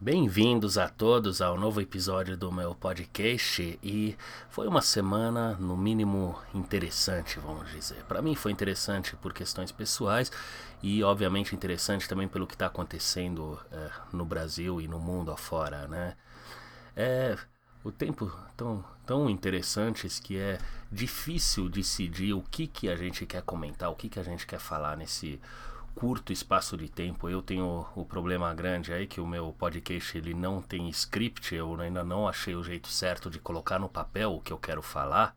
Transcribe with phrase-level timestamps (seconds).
[0.00, 4.16] Bem-vindos a todos ao novo episódio do meu podcast e
[4.48, 8.04] foi uma semana no mínimo interessante, vamos dizer.
[8.04, 10.30] Para mim foi interessante por questões pessoais
[10.80, 15.88] e obviamente interessante também pelo que está acontecendo é, no Brasil e no mundo afora,
[15.88, 16.16] né?
[16.94, 17.36] É
[17.82, 20.58] o tempo tão tão interessantes que é
[20.92, 24.60] difícil decidir o que que a gente quer comentar, o que que a gente quer
[24.60, 25.40] falar nesse
[25.98, 27.28] curto espaço de tempo.
[27.28, 31.74] Eu tenho o problema grande aí que o meu podcast ele não tem script, eu
[31.80, 35.34] ainda não achei o jeito certo de colocar no papel o que eu quero falar.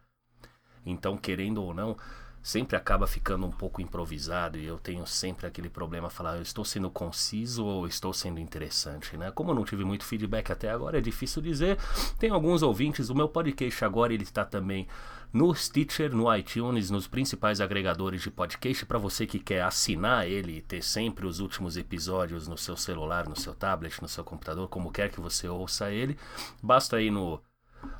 [0.86, 1.98] Então, querendo ou não,
[2.42, 6.66] sempre acaba ficando um pouco improvisado e eu tenho sempre aquele problema falar eu estou
[6.66, 9.32] sendo conciso ou estou sendo interessante, né?
[9.32, 11.78] Como eu não tive muito feedback até agora, é difícil dizer.
[12.18, 14.88] Tem alguns ouvintes, o meu podcast agora ele está também
[15.34, 20.58] no Stitcher, no iTunes, nos principais agregadores de podcast para você que quer assinar ele
[20.58, 24.68] e ter sempre os últimos episódios no seu celular, no seu tablet, no seu computador,
[24.68, 26.18] como quer que você ouça ele.
[26.62, 27.42] Basta ir no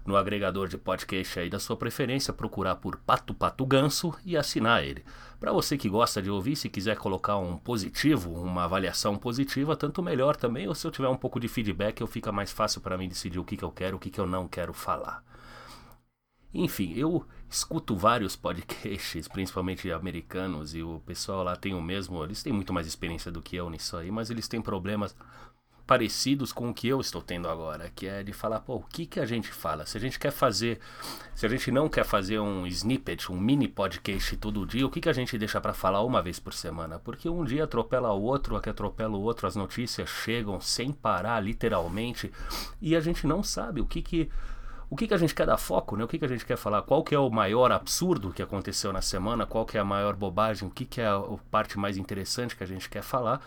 [0.06, 4.84] no agregador de podcast aí da sua preferência, procurar por Pato Pato Ganso e assinar
[4.84, 5.04] ele.
[5.40, 10.04] Para você que gosta de ouvir, se quiser colocar um positivo, uma avaliação positiva, tanto
[10.04, 12.98] melhor também, ou se eu tiver um pouco de feedback, eu fica mais fácil para
[12.98, 15.24] mim decidir o que, que eu quero, o que, que eu não quero falar.
[16.54, 22.24] Enfim, eu escuto vários podcasts, principalmente americanos, e o pessoal lá tem o mesmo.
[22.24, 25.16] Eles têm muito mais experiência do que eu nisso aí, mas eles têm problemas
[25.86, 29.06] parecidos com o que eu estou tendo agora, que é de falar, pô, o que,
[29.06, 29.86] que a gente fala?
[29.86, 30.80] Se a gente quer fazer,
[31.36, 35.02] se a gente não quer fazer um snippet, um mini podcast todo dia, o que,
[35.02, 37.00] que a gente deixa para falar uma vez por semana?
[37.00, 40.92] Porque um dia atropela o outro, a que atropela o outro, as notícias chegam sem
[40.92, 42.32] parar, literalmente,
[42.82, 44.30] e a gente não sabe o que que
[44.92, 46.04] o que, que a gente quer dar foco, né?
[46.04, 46.82] O que, que a gente quer falar?
[46.82, 49.46] Qual que é o maior absurdo que aconteceu na semana?
[49.46, 50.68] Qual que é a maior bobagem?
[50.68, 53.40] O que, que é a parte mais interessante que a gente quer falar?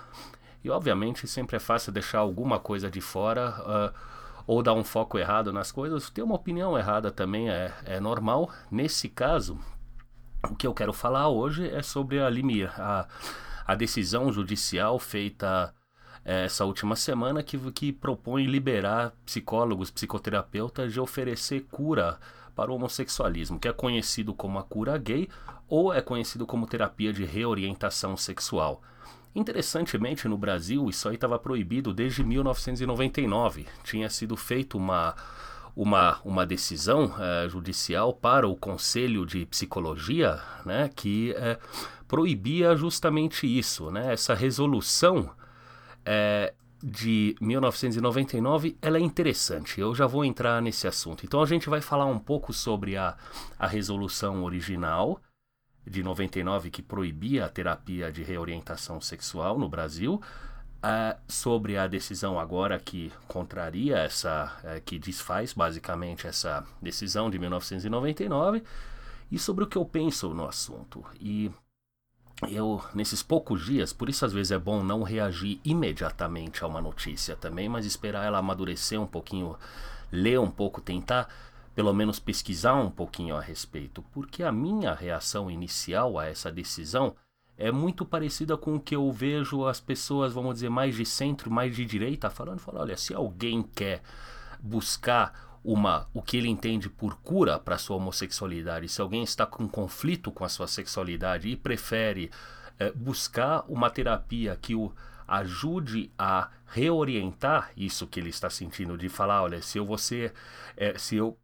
[0.64, 3.94] E obviamente sempre é fácil deixar alguma coisa de fora uh,
[4.46, 6.08] ou dar um foco errado nas coisas.
[6.08, 8.50] Ter uma opinião errada também é, é normal.
[8.70, 9.58] Nesse caso,
[10.50, 12.28] o que eu quero falar hoje é sobre a,
[12.78, 13.06] a,
[13.66, 15.74] a decisão judicial feita
[16.24, 22.18] essa última semana que, que propõe liberar psicólogos, psicoterapeutas de oferecer cura
[22.56, 25.28] para o homossexualismo, que é conhecido como a cura gay
[25.68, 28.80] ou é conhecido como terapia de reorientação sexual.
[29.34, 33.66] Interessantemente, no Brasil, isso aí estava proibido desde 1999.
[33.82, 35.16] Tinha sido feita uma,
[35.74, 41.58] uma, uma decisão é, judicial para o Conselho de Psicologia né, que é,
[42.06, 43.90] proibia justamente isso.
[43.90, 45.30] Né, essa resolução
[46.04, 49.80] é, de 1999 ela é interessante.
[49.80, 51.26] Eu já vou entrar nesse assunto.
[51.26, 53.16] Então a gente vai falar um pouco sobre a,
[53.58, 55.20] a resolução original
[55.86, 60.20] de 99 que proibia a terapia de reorientação sexual no Brasil.
[60.84, 67.38] Uh, sobre a decisão agora que contraria essa, uh, que desfaz basicamente essa decisão de
[67.38, 68.62] 1999
[69.32, 71.02] e sobre o que eu penso no assunto.
[71.18, 71.50] E
[72.50, 76.80] eu, nesses poucos dias, por isso às vezes é bom não reagir imediatamente a uma
[76.80, 79.56] notícia também, mas esperar ela amadurecer um pouquinho,
[80.12, 81.28] ler um pouco, tentar
[81.74, 87.16] pelo menos pesquisar um pouquinho a respeito, porque a minha reação inicial a essa decisão
[87.56, 91.50] é muito parecida com o que eu vejo as pessoas, vamos dizer, mais de centro,
[91.50, 94.02] mais de direita, falando, falando olha, se alguém quer
[94.60, 99.66] buscar uma o que ele entende por cura para sua homossexualidade, se alguém está com
[99.66, 102.30] conflito com a sua sexualidade e prefere
[102.78, 104.92] é, buscar uma terapia que o
[105.26, 110.32] ajude a reorientar isso que ele está sentindo, de falar, olha, se eu você,
[110.76, 111.38] é, se eu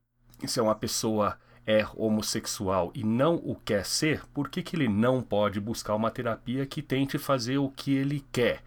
[0.48, 4.88] se é uma pessoa é homossexual e não o quer ser, por que, que ele
[4.88, 8.62] não pode buscar uma terapia que tente fazer o que ele quer?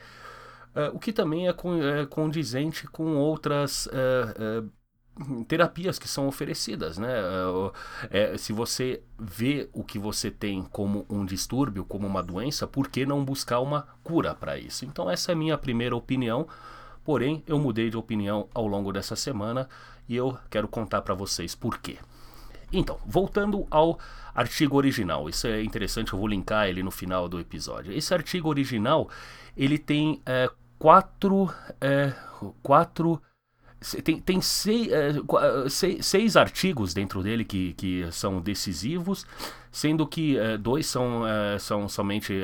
[0.75, 4.63] Uh, o que também é, é, condizente com outras uh,
[5.19, 7.13] uh, terapias que são oferecidas, né?
[8.09, 12.87] É, se você vê o que você tem como um distúrbio, como uma doença, por
[12.87, 14.85] que não buscar uma cura para isso?
[14.85, 16.47] Então essa é a minha primeira opinião.
[17.03, 19.67] Porém, eu mudei de opinião ao longo dessa semana
[20.07, 21.97] e eu quero contar para vocês por quê.
[22.71, 23.99] Então, voltando ao
[24.33, 27.93] artigo original, isso é interessante, eu vou linkar ele no final do episódio.
[27.93, 29.09] Esse artigo original
[29.55, 32.13] ele tem é, quatro, é,
[32.63, 33.21] quatro
[34.03, 39.25] tem, tem seis, é, é, seis, seis, artigos dentro dele que, que são decisivos,
[39.71, 41.23] sendo que é, dois são,
[41.59, 42.41] são somente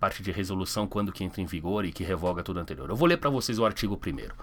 [0.00, 2.88] parte de resolução quando que entra em vigor e que revoga tudo anterior.
[2.88, 4.34] Eu vou ler para vocês o artigo primeiro.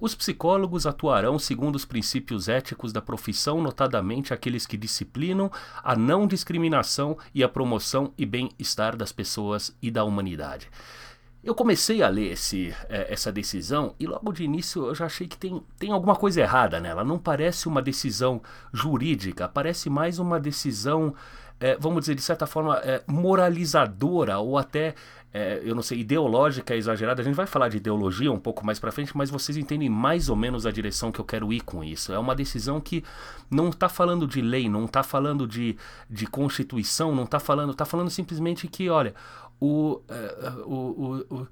[0.00, 5.50] Os psicólogos atuarão segundo os princípios éticos da profissão, notadamente aqueles que disciplinam
[5.82, 10.70] a não discriminação e a promoção e bem-estar das pessoas e da humanidade.
[11.42, 15.26] Eu comecei a ler esse, é, essa decisão e logo de início eu já achei
[15.26, 17.02] que tem, tem alguma coisa errada nela.
[17.02, 18.42] Não parece uma decisão
[18.72, 21.14] jurídica, parece mais uma decisão,
[21.58, 24.94] é, vamos dizer, de certa forma, é, moralizadora ou até,
[25.32, 27.22] é, eu não sei, ideológica exagerada.
[27.22, 30.28] A gente vai falar de ideologia um pouco mais para frente, mas vocês entendem mais
[30.28, 32.12] ou menos a direção que eu quero ir com isso.
[32.12, 33.02] É uma decisão que
[33.50, 35.74] não está falando de lei, não está falando de,
[36.08, 39.14] de constituição, não está falando, está falando simplesmente que, olha,
[39.60, 41.48] o, uh, o, o, o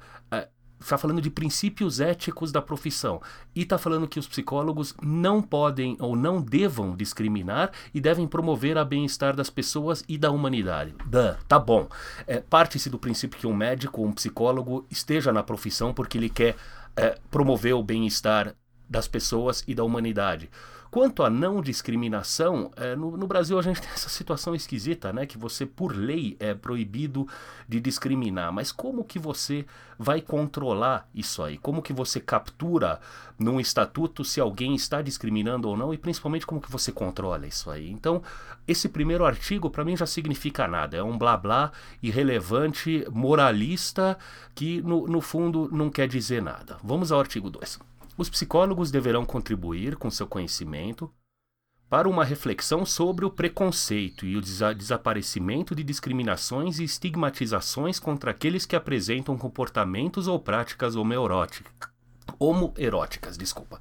[0.80, 3.20] está falando de princípios éticos da profissão
[3.54, 8.78] e está falando que os psicólogos não podem ou não devam discriminar e devem promover
[8.78, 10.94] a bem-estar das pessoas e da humanidade.
[11.06, 11.88] Duh, tá bom.
[12.26, 16.56] É, Parte-se do princípio que um médico, um psicólogo esteja na profissão porque ele quer
[16.96, 18.54] é, promover o bem-estar
[18.88, 20.48] das pessoas e da humanidade.
[20.90, 25.26] Quanto à não discriminação, é, no, no, Brasil a gente tem essa situação esquisita, né?
[25.26, 27.28] Que você, por lei, é proibido
[27.68, 28.50] de discriminar.
[28.52, 29.66] Mas como que você
[29.98, 31.58] vai controlar isso aí?
[31.58, 33.00] Como que você captura
[33.38, 35.92] num estatuto se alguém está discriminando ou não?
[35.92, 37.90] E principalmente como que você controla isso aí?
[37.90, 38.22] Então,
[38.66, 40.96] esse primeiro artigo para mim já significa nada.
[40.96, 41.70] É um blá blá
[42.02, 44.16] irrelevante, moralista,
[44.54, 46.78] que no, no fundo não quer dizer nada.
[46.82, 47.78] Vamos ao artigo 2.
[48.18, 51.08] Os psicólogos deverão contribuir com seu conhecimento
[51.88, 58.66] para uma reflexão sobre o preconceito e o desaparecimento de discriminações e estigmatizações contra aqueles
[58.66, 61.72] que apresentam comportamentos ou práticas homoeróticas.
[62.40, 63.78] Homoeróticas, desculpa.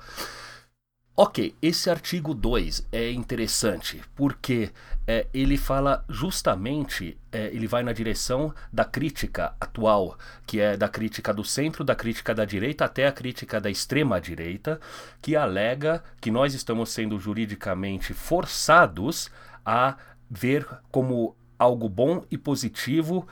[1.19, 4.69] Ok, esse artigo 2 é interessante porque
[5.07, 10.15] é, ele fala justamente, é, ele vai na direção da crítica atual,
[10.45, 14.21] que é da crítica do centro, da crítica da direita até a crítica da extrema
[14.21, 14.79] direita,
[15.19, 19.31] que alega que nós estamos sendo juridicamente forçados
[19.65, 19.97] a
[20.29, 23.27] ver como algo bom e positivo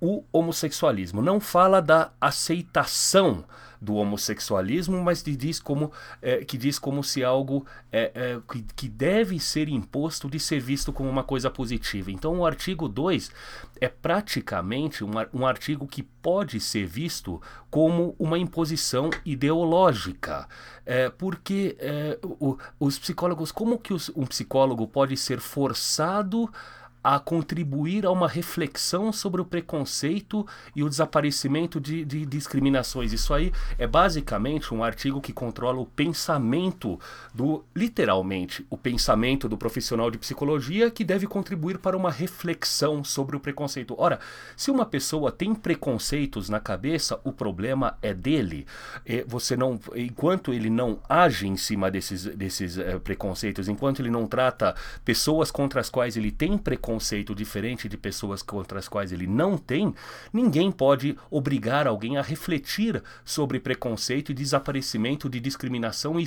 [0.00, 1.20] o homossexualismo.
[1.20, 3.44] Não fala da aceitação
[3.80, 5.92] do homossexualismo, mas que diz como,
[6.22, 10.60] é, que diz como se algo é, é, que, que, deve ser imposto de ser
[10.60, 12.10] visto como uma coisa positiva.
[12.10, 13.30] Então, o artigo 2
[13.80, 17.40] é praticamente um, um artigo que pode ser visto
[17.70, 20.48] como uma imposição ideológica.
[20.84, 26.50] É, porque é, o, os psicólogos, como que os, um psicólogo pode ser forçado
[27.06, 30.44] a contribuir a uma reflexão sobre o preconceito
[30.74, 33.12] e o desaparecimento de, de, discriminações.
[33.12, 36.98] Isso aí é basicamente um artigo que controla o pensamento
[37.32, 43.36] do, literalmente, o pensamento do profissional de psicologia que deve contribuir para uma reflexão sobre
[43.36, 43.94] o preconceito.
[43.96, 44.18] Ora,
[44.56, 48.66] se uma pessoa tem preconceitos na cabeça, o problema é dele.
[49.04, 54.10] É, você não, enquanto ele não age em cima desses, desses é, preconceitos, enquanto ele
[54.10, 54.74] não trata
[55.04, 59.26] pessoas contra as quais ele tem preconceito preconceito diferente de pessoas contra as quais ele
[59.26, 59.94] não tem,
[60.32, 66.26] ninguém pode obrigar alguém a refletir sobre preconceito e desaparecimento de discriminação e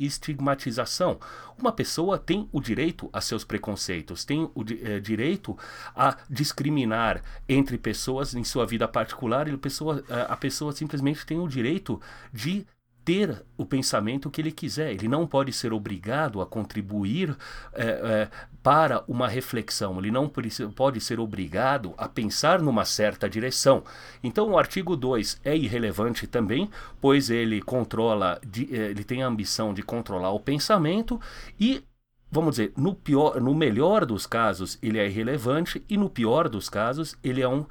[0.00, 1.18] estigmatização.
[1.58, 5.56] Uma pessoa tem o direito a seus preconceitos, tem o é, direito
[5.94, 11.38] a discriminar entre pessoas em sua vida particular e a pessoa, a pessoa simplesmente tem
[11.38, 12.00] o direito
[12.32, 12.66] de
[13.06, 14.90] ter o pensamento que ele quiser.
[14.90, 17.36] Ele não pode ser obrigado a contribuir
[17.72, 18.30] é, é,
[18.66, 19.96] para uma reflexão.
[20.00, 20.28] Ele não
[20.74, 23.84] pode ser obrigado a pensar numa certa direção.
[24.24, 26.68] Então, o artigo 2 é irrelevante também,
[27.00, 28.40] pois ele controla,
[28.72, 31.20] é, ele tem a ambição de controlar o pensamento
[31.60, 31.84] e
[32.28, 36.68] vamos dizer, no pior, no melhor dos casos, ele é irrelevante e no pior dos
[36.68, 37.64] casos, ele é um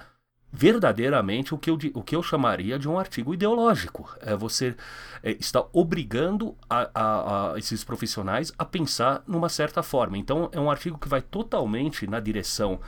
[0.55, 4.09] verdadeiramente o que eu, o que eu chamaria de um artigo ideológico.
[4.21, 4.73] É você
[5.21, 10.17] é, está obrigando a, a, a, esses profissionais a pensar numa certa forma.
[10.17, 12.79] Então, é um artigo que vai totalmente na direção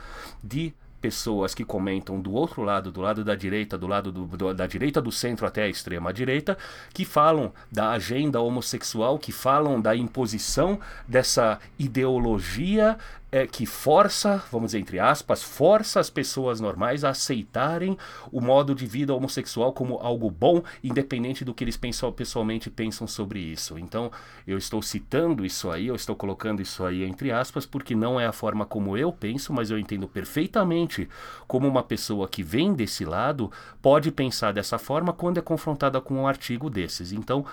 [0.42, 4.54] de pessoas que comentam do outro lado, do lado da direita, do lado do, do,
[4.54, 6.58] da direita do centro até a extrema direita,
[6.92, 12.98] que falam da agenda homossexual, que falam da imposição dessa ideologia
[13.30, 17.96] é, que força, vamos dizer entre aspas, força as pessoas normais a aceitarem
[18.32, 23.06] o modo de vida homossexual como algo bom, independente do que eles pensam, pessoalmente pensam
[23.06, 23.78] sobre isso.
[23.78, 24.10] Então,
[24.46, 28.26] eu estou citando isso aí, eu estou colocando isso aí entre aspas, porque não é
[28.26, 31.08] a forma como eu penso, mas eu entendo perfeitamente
[31.46, 33.50] como uma pessoa que vem desse lado
[33.82, 37.12] pode pensar dessa forma quando é confrontada com um artigo desses.
[37.12, 37.44] Então,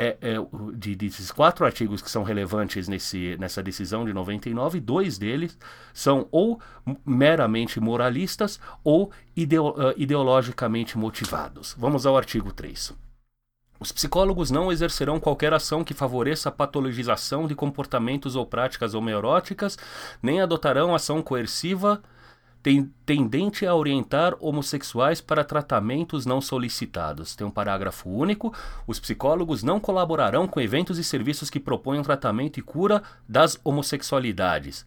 [0.00, 0.34] é, é,
[0.74, 5.58] de, desses quatro artigos que são relevantes nesse, nessa decisão de 99, dois deles
[5.92, 6.58] são ou
[7.04, 11.76] meramente moralistas ou ideo, uh, ideologicamente motivados.
[11.78, 12.94] Vamos ao artigo 3.
[13.78, 19.78] Os psicólogos não exercerão qualquer ação que favoreça a patologização de comportamentos ou práticas homeoróticas,
[20.22, 22.02] nem adotarão ação coerciva
[23.06, 27.34] tendente a orientar homossexuais para tratamentos não solicitados.
[27.34, 28.52] Tem um parágrafo único.
[28.86, 34.84] Os psicólogos não colaborarão com eventos e serviços que proponham tratamento e cura das homossexualidades.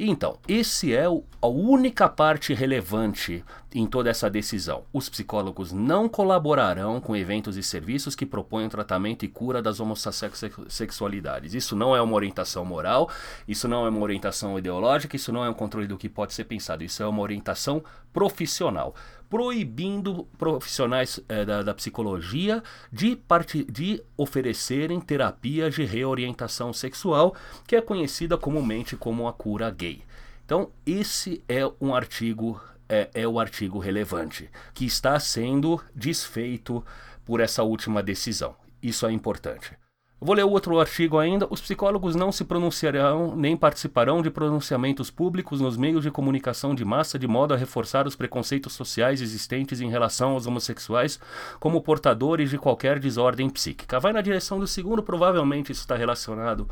[0.00, 4.84] Então, esse é o, a única parte relevante em toda essa decisão.
[4.92, 11.52] Os psicólogos não colaborarão com eventos e serviços que proponham tratamento e cura das homossexualidades.
[11.52, 13.10] Isso não é uma orientação moral,
[13.48, 16.44] isso não é uma orientação ideológica, isso não é um controle do que pode ser
[16.44, 18.94] pensado, isso é uma orientação profissional
[19.28, 23.64] proibindo profissionais é, da, da, psicologia de, part...
[23.64, 27.34] de oferecerem terapias de reorientação sexual,
[27.66, 30.02] que é conhecida comumente como a cura gay.
[30.44, 36.84] Então, esse é um artigo, é, é o artigo relevante, que está sendo desfeito
[37.24, 38.54] por essa última decisão.
[38.82, 39.76] Isso é importante.
[40.20, 41.46] Vou ler outro artigo ainda.
[41.48, 46.84] Os psicólogos não se pronunciarão nem participarão de pronunciamentos públicos nos meios de comunicação de
[46.84, 51.20] massa de modo a reforçar os preconceitos sociais existentes em relação aos homossexuais
[51.60, 54.00] como portadores de qualquer desordem psíquica.
[54.00, 56.68] Vai na direção do segundo, provavelmente isso está relacionado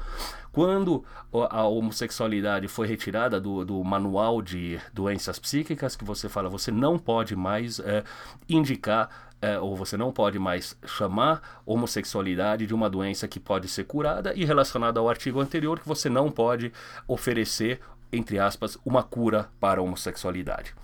[0.56, 1.04] quando
[1.50, 6.98] a homossexualidade foi retirada do, do, manual de doenças psíquicas, que você fala, você não
[6.98, 8.02] pode mais é,
[8.48, 13.84] indicar é, ou você não pode mais chamar homossexualidade de uma doença que pode ser
[13.84, 16.72] curada e relacionado ao artigo anterior que você não pode
[17.06, 17.80] oferecer,
[18.12, 20.74] entre aspas, uma cura para a homossexualidade.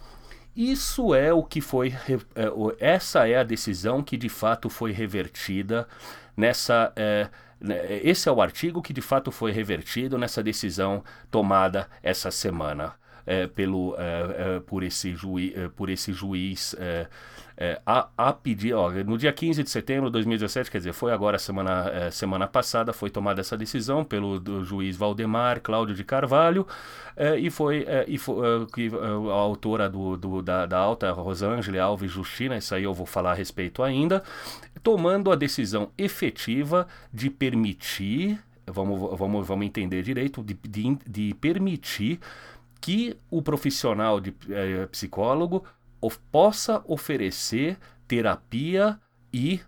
[0.54, 1.94] Isso é o que foi.
[2.36, 5.88] É, essa é a decisão que de fato foi revertida
[6.36, 6.92] nessa.
[6.94, 7.28] É,
[7.58, 12.92] né, esse é o artigo que de fato foi revertido nessa decisão tomada essa semana
[13.26, 16.74] é, pelo, é, é, por, esse juiz, é, por esse juiz
[17.62, 21.12] é, a, a, pedir, ó, no dia 15 de setembro de 2017, quer dizer, foi
[21.12, 26.66] agora semana, é, semana passada, foi tomada essa decisão pelo juiz Valdemar Cláudio de Carvalho,
[27.16, 30.76] é, e foi, é, e foi é, que, é, a autora do, do, da, da
[30.76, 34.24] alta, Rosângela Alves Justina, isso aí eu vou falar a respeito ainda,
[34.82, 42.18] tomando a decisão efetiva de permitir, vamos, vamos, vamos entender direito, de, de, de permitir
[42.80, 44.34] que o profissional de
[44.90, 45.64] psicólogo
[46.02, 49.00] of, possa oferecer terapia
[49.32, 49.60] e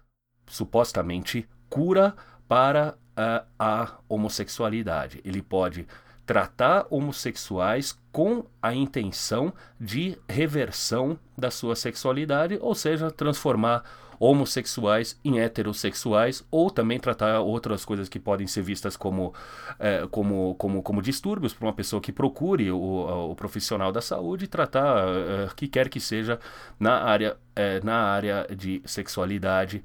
[0.46, 2.14] supostamente cura
[2.46, 5.20] para a, a homossexualidade.
[5.24, 5.86] Ele pode
[6.26, 13.84] tratar homossexuais com a intenção de reversão da sua sexualidade, ou seja, transformar
[14.24, 19.34] homossexuais em heterossexuais, ou também tratar outras coisas que podem ser vistas como,
[19.78, 24.48] é, como, como, como distúrbios para uma pessoa que procure o, o profissional da saúde
[24.48, 26.40] tratar é, que quer que seja
[26.80, 29.84] na área, é, na área de sexualidade,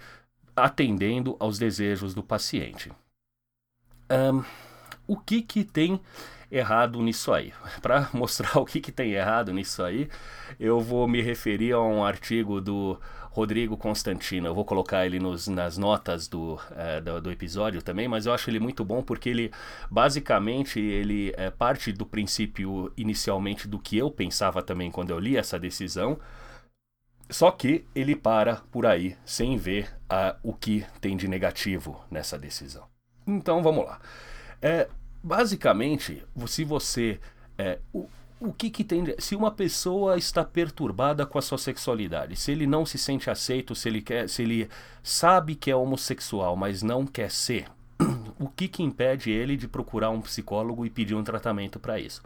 [0.56, 2.92] atendendo aos desejos do paciente.
[4.10, 4.44] Um,
[5.10, 6.00] o que, que tem
[6.52, 7.52] errado nisso aí.
[7.82, 10.08] Para mostrar o que, que tem errado nisso aí,
[10.60, 13.00] eu vou me referir a um artigo do
[13.32, 14.48] Rodrigo Constantino.
[14.48, 18.34] Eu vou colocar ele nos, nas notas do, é, do, do, episódio também, mas eu
[18.34, 19.52] acho ele muito bom porque ele,
[19.90, 25.38] basicamente, ele é parte do princípio inicialmente do que eu pensava também quando eu li
[25.38, 26.20] essa decisão.
[27.32, 32.40] Só que ele para por aí sem ver uh, o que tem de negativo nessa
[32.40, 32.88] decisão.
[33.28, 34.00] Então vamos lá.
[34.62, 34.90] É,
[35.24, 37.20] basicamente, se você.
[37.58, 38.08] É, o,
[38.40, 39.04] o que, que tem.
[39.20, 43.76] Se uma pessoa está perturbada com a sua sexualidade, se ele não se sente aceito,
[43.76, 44.30] se ele quer.
[44.30, 44.70] Se ele
[45.04, 47.66] sabe que é homossexual, mas não quer ser,
[48.40, 52.24] o que, que impede ele de procurar um psicólogo e pedir um tratamento para isso?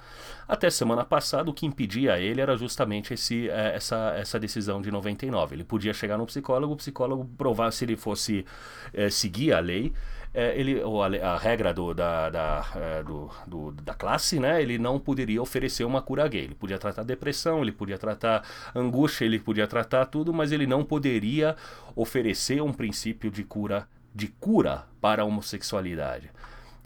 [0.48, 4.92] Até semana passada, o que impedia ele era justamente esse, é, essa, essa decisão de
[4.92, 5.56] 99.
[5.56, 8.46] Ele podia chegar no psicólogo, o psicólogo provar se ele fosse
[8.94, 9.92] é, seguir a lei,
[10.34, 14.78] é, ele, a, a, regra do, da, da, é, do, do, da classe, né, ele
[14.78, 16.44] não poderia oferecer uma cura gay.
[16.44, 18.44] Ele podia tratar depressão, ele podia tratar
[18.76, 21.56] angústia, ele podia tratar tudo, mas ele não poderia
[21.96, 26.32] oferecer um princípio de cura, de cura para a homossexualidade.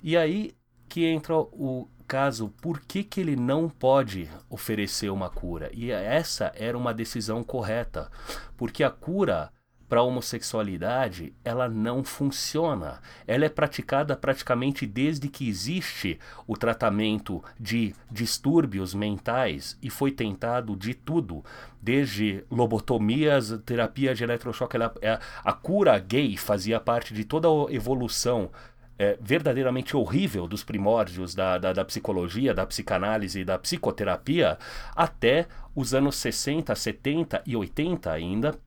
[0.01, 0.55] E aí
[0.88, 5.69] que entra o caso, por que, que ele não pode oferecer uma cura?
[5.74, 8.10] E essa era uma decisão correta,
[8.55, 9.51] porque a cura
[9.88, 13.00] para a homossexualidade, ela não funciona.
[13.25, 20.75] Ela é praticada praticamente desde que existe o tratamento de distúrbios mentais e foi tentado
[20.75, 21.44] de tudo,
[21.82, 24.75] desde lobotomias, terapia de eletrochoque.
[24.75, 28.51] Ela, é, a cura gay fazia parte de toda a evolução
[29.00, 34.58] é, verdadeiramente horrível dos primórdios da, da, da, psicologia, da psicanálise e da psicoterapia
[34.96, 38.60] até os anos 60, 70 e 80 ainda,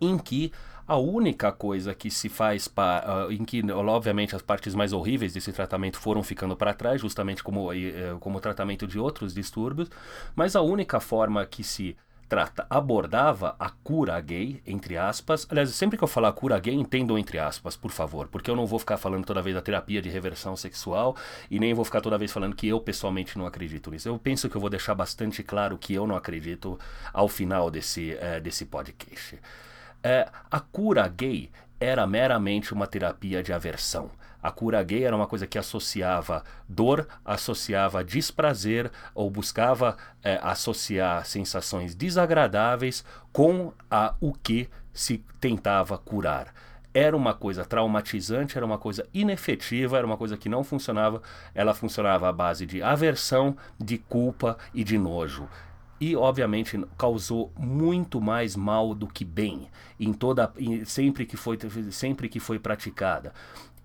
[0.00, 0.52] em que
[0.90, 5.34] A única coisa que se faz, pa, uh, em que, obviamente, as partes mais horríveis
[5.34, 9.90] desse tratamento foram ficando para trás, justamente como, uh, como tratamento de outros distúrbios,
[10.34, 11.94] mas a única forma que se
[12.26, 15.46] trata, abordava a cura gay, entre aspas.
[15.50, 18.66] Aliás, sempre que eu falar cura gay, entendam entre aspas, por favor, porque eu não
[18.66, 21.16] vou ficar falando toda vez da terapia de reversão sexual
[21.50, 24.08] e nem vou ficar toda vez falando que eu pessoalmente não acredito nisso.
[24.08, 26.78] Eu penso que eu vou deixar bastante claro que eu não acredito
[27.12, 29.38] ao final desse, é, desse podcast.
[30.02, 31.50] É, a cura gay
[31.80, 34.10] era meramente uma terapia de aversão.
[34.40, 41.26] A cura gay era uma coisa que associava dor, associava desprazer ou buscava é, associar
[41.26, 46.54] sensações desagradáveis com a, o que se tentava curar.
[46.94, 51.20] Era uma coisa traumatizante, era uma coisa inefetiva, era uma coisa que não funcionava.
[51.54, 55.48] Ela funcionava à base de aversão, de culpa e de nojo
[56.00, 60.52] e obviamente causou muito mais mal do que bem em toda
[60.86, 61.58] sempre que foi
[61.90, 63.32] sempre que foi praticada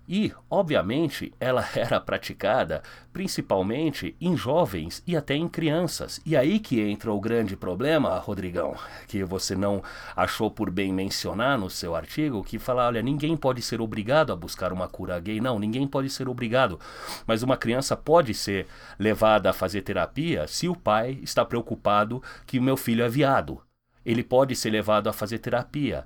[0.08, 2.82] e, obviamente, ela era praticada
[3.12, 6.20] principalmente em jovens e até em crianças.
[6.26, 8.74] E aí que entra o grande problema, Rodrigão,
[9.06, 9.82] que você não
[10.16, 14.36] achou por bem mencionar no seu artigo, que fala, olha, ninguém pode ser obrigado a
[14.36, 15.40] buscar uma cura gay.
[15.40, 16.78] Não, ninguém pode ser obrigado.
[17.26, 18.66] Mas uma criança pode ser
[18.98, 23.60] levada a fazer terapia se o pai está preocupado que o meu filho é viado.
[24.04, 26.04] Ele pode ser levado a fazer terapia.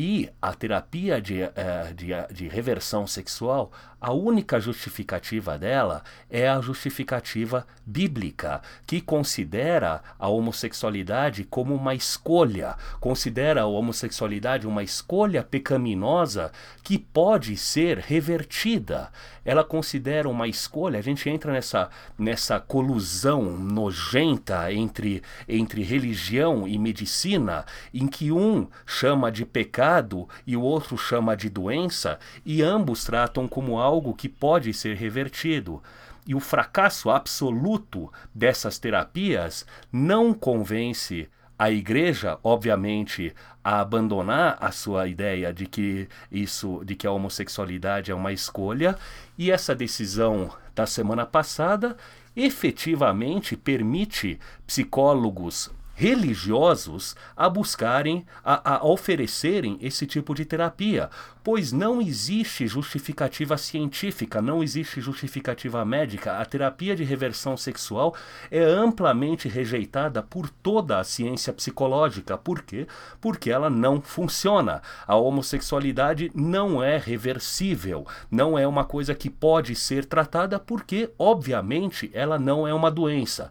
[0.00, 6.60] E a terapia de, uh, de, de reversão sexual, a única justificativa dela é a
[6.60, 16.52] justificativa bíblica, que considera a homossexualidade como uma escolha, considera a homossexualidade uma escolha pecaminosa
[16.84, 19.10] que pode ser revertida.
[19.44, 21.88] Ela considera uma escolha, a gente entra nessa,
[22.18, 30.56] nessa colusão nojenta entre, entre religião e medicina, em que um chama de pecado e
[30.56, 35.82] o outro chama de doença, e ambos tratam como algo que pode ser revertido.
[36.26, 41.28] E o fracasso absoluto dessas terapias não convence
[41.58, 48.12] a igreja, obviamente, a abandonar a sua ideia de que isso, de que a homossexualidade
[48.12, 48.96] é uma escolha,
[49.36, 51.96] e essa decisão da semana passada
[52.36, 61.10] efetivamente permite psicólogos religiosos a buscarem, a, a oferecerem esse tipo de terapia,
[61.42, 66.38] pois não existe justificativa científica, não existe justificativa médica.
[66.38, 68.14] A terapia de reversão sexual
[68.48, 72.38] é amplamente rejeitada por toda a ciência psicológica.
[72.38, 72.86] Por quê?
[73.20, 74.80] Porque ela não funciona.
[75.04, 82.08] A homossexualidade não é reversível, não é uma coisa que pode ser tratada porque, obviamente,
[82.14, 83.50] ela não é uma doença.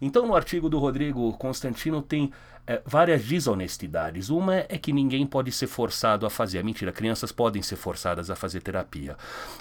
[0.00, 2.32] Então, no artigo do Rodrigo Constantino tem
[2.66, 4.28] é, várias desonestidades.
[4.28, 6.64] Uma é que ninguém pode ser forçado a fazer.
[6.64, 9.16] Mentira, crianças podem ser forçadas a fazer terapia.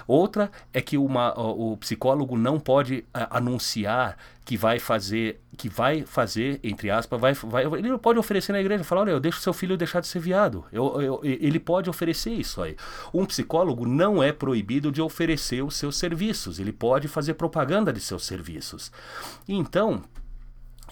[0.07, 6.03] Outra é que uma, o psicólogo não pode é, anunciar que vai fazer, que vai
[6.03, 9.53] fazer, entre aspas, vai, vai, ele pode oferecer na igreja, falar, olha, eu deixo seu
[9.53, 10.65] filho deixar de ser viado.
[10.71, 12.75] Eu, eu, ele pode oferecer isso aí.
[13.13, 16.59] Um psicólogo não é proibido de oferecer os seus serviços.
[16.59, 18.91] Ele pode fazer propaganda de seus serviços.
[19.47, 20.03] Então,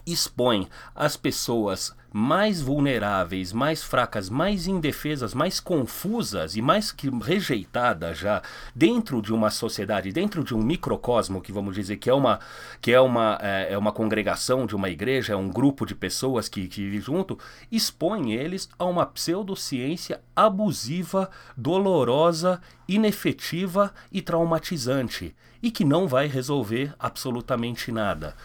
[0.05, 8.19] expõe as pessoas mais vulneráveis, mais fracas, mais indefesas, mais confusas e mais que rejeitadas
[8.19, 8.43] já
[8.75, 12.39] dentro de uma sociedade, dentro de um microcosmo que vamos dizer que é uma
[12.79, 16.47] que é uma é, é uma congregação de uma igreja, é um grupo de pessoas
[16.47, 17.39] que, que vive junto,
[17.71, 26.93] expõe eles a uma pseudociência abusiva, dolorosa, inefetiva e traumatizante e que não vai resolver
[26.99, 28.35] absolutamente nada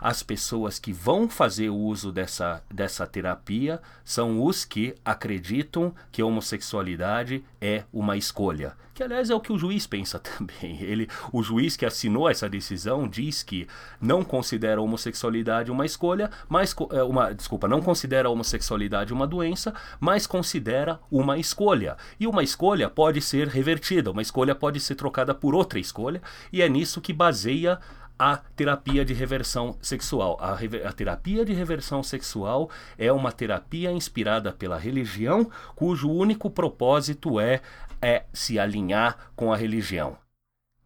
[0.00, 6.26] as pessoas que vão fazer uso dessa, dessa terapia são os que acreditam que a
[6.26, 8.76] homossexualidade é uma escolha.
[8.94, 10.80] Que, aliás, é o que o juiz pensa também.
[10.80, 13.66] Ele, o juiz que assinou essa decisão diz que
[14.00, 19.26] não considera a homossexualidade uma escolha, mas é, uma, desculpa, não considera a homossexualidade uma
[19.26, 21.96] doença, mas considera uma escolha.
[22.20, 26.62] E uma escolha pode ser revertida, uma escolha pode ser trocada por outra escolha, e
[26.62, 27.80] é nisso que baseia
[28.18, 30.38] a terapia de reversão sexual.
[30.40, 30.54] A,
[30.88, 37.60] a, terapia de reversão sexual é uma terapia inspirada pela religião, cujo único propósito é,
[38.00, 40.16] é se alinhar com a religião.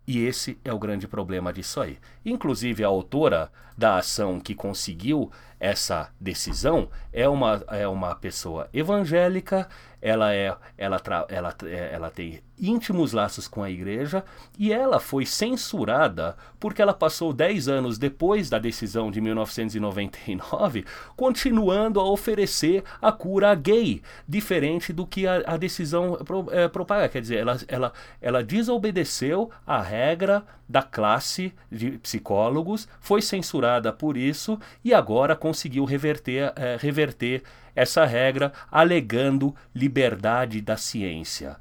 [0.07, 1.99] E esse é o grande problema disso aí.
[2.25, 5.31] Inclusive, a autora da ação que conseguiu
[5.61, 9.69] essa decisão é uma, é uma pessoa evangélica,
[10.01, 14.25] ela é ela, ela, é, ela tem íntimos laços com a igreja
[14.59, 20.85] e ela foi censurada porque ela passou 10 anos depois da decisão de 1999
[21.17, 26.19] continuando a oferecer a cura gay, diferente do que a, a decisão
[26.51, 27.09] é, propaga.
[27.09, 34.17] Quer dizer, ela, ela, ela desobedeceu a regra da classe de psicólogos, foi censurada por
[34.17, 37.43] isso e agora conseguiu reverter, é, reverter
[37.75, 41.57] essa regra alegando liberdade da ciência.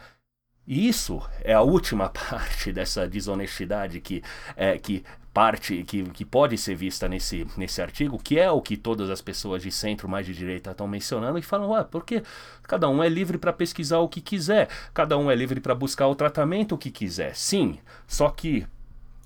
[0.65, 4.21] E isso é a última parte dessa desonestidade que,
[4.58, 8.76] é, que parte que, que pode ser vista nesse, nesse artigo, que é o que
[8.76, 12.23] todas as pessoas de centro, mais de direita, estão mencionando, e falam, ah, porque
[12.63, 16.08] cada um é livre para pesquisar o que quiser, cada um é livre para buscar
[16.08, 17.36] o tratamento que quiser.
[17.36, 18.67] Sim, só que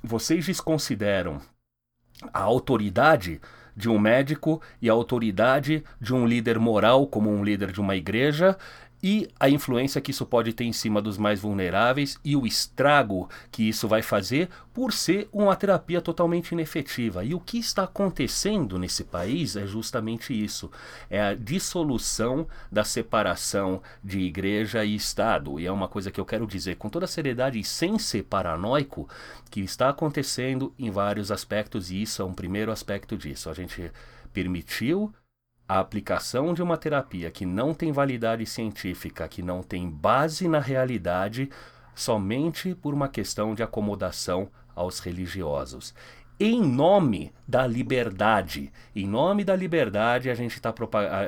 [0.03, 1.41] vocês desconsideram
[2.31, 3.41] a autoridade
[3.81, 7.95] de um médico e a autoridade de um líder moral, como um líder de uma
[7.95, 8.55] igreja,
[9.03, 13.29] e a influência que isso pode ter em cima dos mais vulneráveis e o estrago
[13.51, 17.23] que isso vai fazer por ser uma terapia totalmente inefetiva.
[17.23, 20.71] E o que está acontecendo nesse país é justamente isso:
[21.09, 25.59] é a dissolução da separação de igreja e Estado.
[25.59, 29.09] E é uma coisa que eu quero dizer com toda seriedade e sem ser paranoico,
[29.49, 33.49] que está acontecendo em vários aspectos, e isso é um primeiro aspecto disso.
[33.49, 33.91] A gente
[34.33, 35.13] permitiu
[35.71, 40.59] a aplicação de uma terapia que não tem validade científica, que não tem base na
[40.59, 41.49] realidade,
[41.95, 45.95] somente por uma questão de acomodação aos religiosos.
[46.37, 50.73] Em nome da liberdade, em nome da liberdade, a gente tá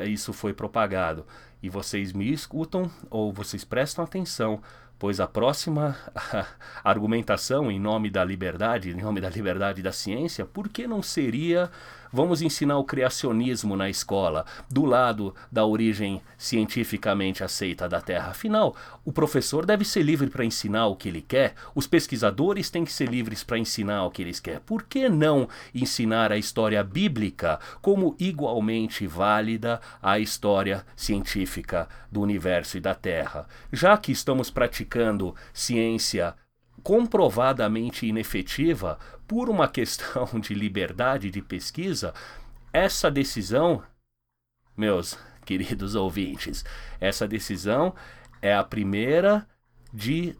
[0.05, 1.25] isso foi propagado.
[1.61, 4.61] E vocês me escutam ou vocês prestam atenção
[5.03, 5.97] pois a próxima
[6.81, 11.69] argumentação em nome da liberdade, em nome da liberdade da ciência, por que não seria
[12.13, 18.29] vamos ensinar o criacionismo na escola, do lado da origem cientificamente aceita da Terra?
[18.29, 22.85] Afinal, o professor deve ser livre para ensinar o que ele quer, os pesquisadores têm
[22.85, 24.61] que ser livres para ensinar o que eles querem.
[24.61, 32.77] Por que não ensinar a história bíblica como igualmente válida à história científica do universo
[32.77, 33.47] e da Terra?
[33.71, 36.35] Já que estamos praticando ciência
[36.83, 42.13] comprovadamente inefetiva por uma questão de liberdade de pesquisa,
[42.71, 43.81] essa decisão,
[44.75, 46.63] meus queridos ouvintes,
[46.99, 47.95] essa decisão
[48.41, 49.47] é a primeira
[49.93, 50.35] de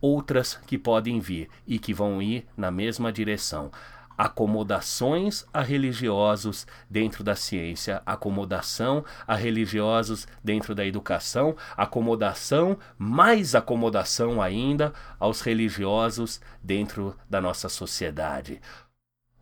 [0.00, 3.70] outras que podem vir e que vão ir na mesma direção
[4.16, 14.40] acomodações a religiosos dentro da ciência, acomodação a religiosos dentro da educação, acomodação, mais acomodação
[14.40, 18.60] ainda aos religiosos dentro da nossa sociedade.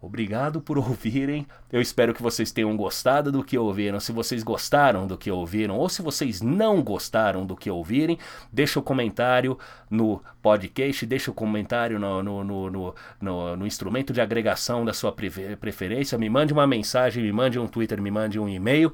[0.03, 1.47] Obrigado por ouvirem.
[1.71, 4.01] Eu espero que vocês tenham gostado do que ouviram.
[4.01, 8.19] Se vocês gostaram do que ouviram ou se vocês não gostaram do que ouvirem,
[8.53, 9.57] deixa o um comentário
[9.88, 14.93] no podcast, deixa o um comentário no, no, no, no, no instrumento de agregação da
[14.93, 16.19] sua preferência.
[16.19, 18.93] Me mande uma mensagem, me mande um Twitter, me mande um e-mail.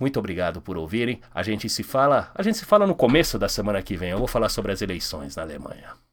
[0.00, 1.20] Muito obrigado por ouvirem.
[1.32, 4.10] A gente se fala, a gente se fala no começo da semana que vem.
[4.10, 6.07] Eu vou falar sobre as eleições na Alemanha.